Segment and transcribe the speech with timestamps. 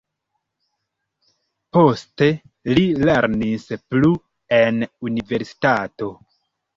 [1.75, 2.29] Poste
[2.77, 4.09] li lernis plu
[4.61, 4.79] en
[5.11, 6.09] universitato.